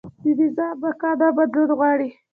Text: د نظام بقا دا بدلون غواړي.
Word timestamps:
د 0.23 0.25
نظام 0.39 0.75
بقا 0.81 1.11
دا 1.19 1.27
بدلون 1.37 1.69
غواړي. 1.79 2.09